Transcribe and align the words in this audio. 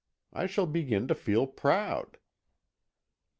I 0.33 0.47
shall 0.47 0.65
begin 0.65 1.07
to 1.09 1.13
feel 1.13 1.45
proud." 1.45 2.17